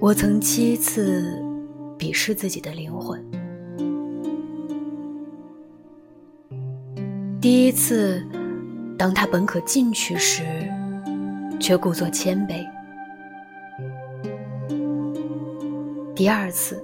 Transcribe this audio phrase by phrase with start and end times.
[0.00, 1.38] 我曾七次
[1.98, 3.22] 鄙视自己的灵魂。
[7.38, 8.26] 第一次，
[8.96, 10.42] 当他本可进取时，
[11.60, 12.66] 却故作谦卑；
[16.14, 16.82] 第二次，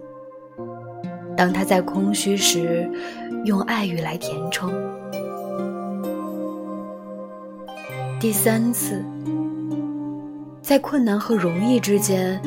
[1.34, 2.86] 当他在空虚时，
[3.46, 4.70] 用爱欲来填充；
[8.20, 9.02] 第三次，
[10.60, 12.38] 在困难和容易之间。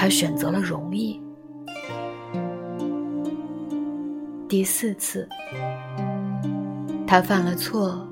[0.00, 1.20] 他选择了容易。
[4.48, 5.28] 第四次，
[7.04, 8.06] 他犯了错，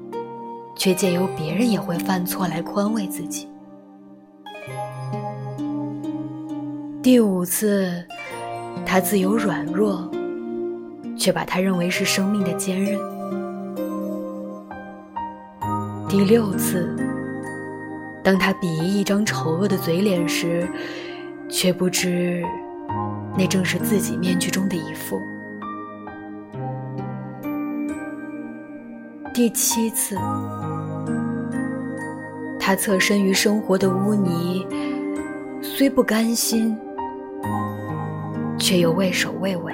[0.75, 3.49] 却借由别人也会犯错来宽慰自己。
[7.05, 8.05] 第五次，
[8.85, 10.11] 他自由软弱，
[11.17, 12.99] 却把他认为是生命的坚韧。
[16.09, 16.97] 第六次，
[18.25, 20.69] 当他鄙夷一张丑恶的嘴脸时。
[21.49, 22.43] 却不知，
[23.37, 25.21] 那正是自己面具中的一副。
[29.33, 30.17] 第七次，
[32.59, 34.67] 他侧身于生活的污泥，
[35.63, 36.77] 虽不甘心，
[38.59, 39.73] 却又畏首畏尾。